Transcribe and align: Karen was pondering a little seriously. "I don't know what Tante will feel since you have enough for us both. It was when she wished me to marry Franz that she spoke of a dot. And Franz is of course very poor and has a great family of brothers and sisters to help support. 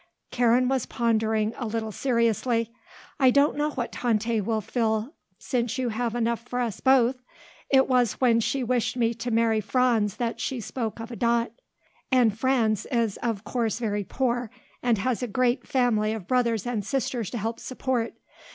Karen 0.31 0.67
was 0.67 0.87
pondering 0.87 1.53
a 1.57 1.67
little 1.67 1.91
seriously. 1.91 2.71
"I 3.19 3.29
don't 3.29 3.55
know 3.55 3.69
what 3.69 3.91
Tante 3.91 4.41
will 4.41 4.59
feel 4.59 5.13
since 5.37 5.77
you 5.77 5.89
have 5.89 6.15
enough 6.15 6.39
for 6.41 6.59
us 6.59 6.79
both. 6.79 7.17
It 7.69 7.87
was 7.87 8.13
when 8.13 8.39
she 8.39 8.63
wished 8.63 8.97
me 8.97 9.13
to 9.13 9.29
marry 9.29 9.61
Franz 9.61 10.15
that 10.15 10.39
she 10.39 10.59
spoke 10.59 10.99
of 10.99 11.11
a 11.11 11.15
dot. 11.15 11.51
And 12.11 12.35
Franz 12.35 12.87
is 12.87 13.17
of 13.17 13.43
course 13.43 13.77
very 13.77 14.03
poor 14.03 14.49
and 14.81 14.97
has 14.97 15.21
a 15.21 15.27
great 15.27 15.67
family 15.67 16.13
of 16.13 16.25
brothers 16.27 16.65
and 16.65 16.83
sisters 16.83 17.29
to 17.29 17.37
help 17.37 17.59
support. 17.59 18.15